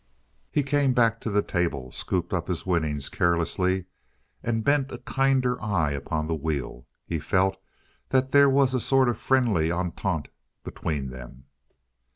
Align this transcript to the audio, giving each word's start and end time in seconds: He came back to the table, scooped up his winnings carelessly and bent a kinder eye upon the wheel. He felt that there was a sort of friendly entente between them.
He 0.49 0.63
came 0.63 0.93
back 0.95 1.21
to 1.21 1.29
the 1.29 1.43
table, 1.43 1.91
scooped 1.91 2.33
up 2.33 2.47
his 2.47 2.65
winnings 2.65 3.07
carelessly 3.07 3.85
and 4.41 4.63
bent 4.63 4.91
a 4.91 4.97
kinder 4.97 5.61
eye 5.61 5.91
upon 5.91 6.25
the 6.25 6.33
wheel. 6.33 6.87
He 7.05 7.19
felt 7.19 7.55
that 8.09 8.31
there 8.31 8.49
was 8.49 8.73
a 8.73 8.79
sort 8.81 9.09
of 9.09 9.19
friendly 9.19 9.71
entente 9.71 10.31
between 10.63 11.11
them. 11.11 11.43